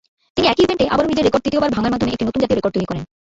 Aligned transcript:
তিনি 0.35 0.45
একই 0.49 0.63
ইভেন্টে 0.65 0.85
আবারও 0.93 1.09
নিজের 1.11 1.25
রেকর্ড 1.27 1.43
তৃতীয় 1.43 1.61
বার 1.63 1.73
ভাঙ্গার 1.75 1.93
মাধ্যমে 1.93 2.13
একটি 2.13 2.25
নতুন 2.27 2.41
জাতীয় 2.41 2.57
রেকর্ড 2.59 2.73
তৈরি 2.75 2.87
করেন। 2.89 3.03